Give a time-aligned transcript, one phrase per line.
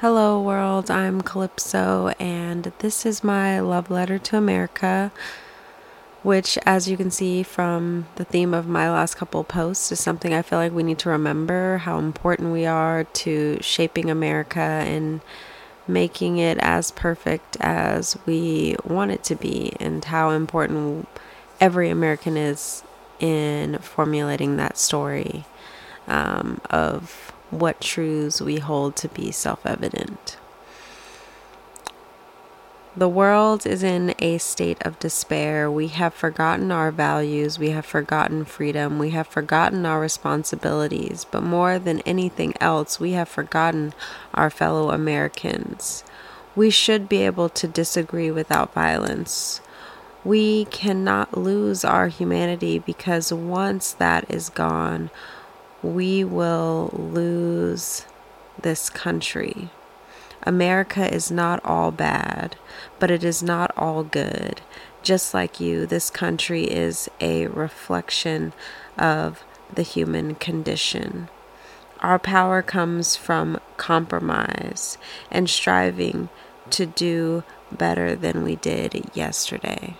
[0.00, 0.92] Hello, world.
[0.92, 5.10] I'm Calypso, and this is my love letter to America,
[6.22, 10.32] which, as you can see from the theme of my last couple posts, is something
[10.32, 15.20] I feel like we need to remember how important we are to shaping America and
[15.88, 21.08] making it as perfect as we want it to be, and how important
[21.60, 22.84] every American is
[23.18, 25.44] in formulating that story
[26.06, 30.36] um, of what truths we hold to be self evident.
[32.98, 35.70] The world is in a state of despair.
[35.70, 37.56] We have forgotten our values.
[37.56, 38.98] We have forgotten freedom.
[38.98, 41.24] We have forgotten our responsibilities.
[41.24, 43.94] But more than anything else, we have forgotten
[44.34, 46.02] our fellow Americans.
[46.56, 49.60] We should be able to disagree without violence.
[50.24, 55.10] We cannot lose our humanity because once that is gone,
[55.82, 58.04] we will lose
[58.60, 59.70] this country.
[60.42, 62.56] America is not all bad,
[62.98, 64.60] but it is not all good.
[65.02, 68.52] Just like you, this country is a reflection
[68.96, 71.28] of the human condition.
[72.00, 74.98] Our power comes from compromise
[75.30, 76.28] and striving
[76.70, 79.96] to do better than we did yesterday.